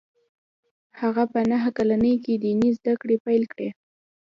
[0.99, 3.69] هغه په نهه کلنۍ کې ديني زده کړې پیل کړې